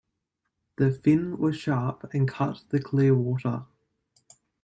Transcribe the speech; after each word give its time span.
The 0.77 0.89
fin 0.89 1.37
was 1.37 1.55
sharp 1.57 2.11
and 2.15 2.27
cut 2.27 2.63
the 2.69 2.81
clear 2.81 3.13
water. 3.13 3.65